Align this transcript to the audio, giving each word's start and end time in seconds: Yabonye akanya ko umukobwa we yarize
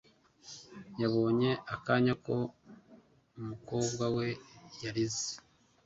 Yabonye 1.01 1.51
akanya 1.73 2.13
ko 2.25 2.35
umukobwa 3.39 4.05
we 4.15 4.27
yarize 4.83 5.33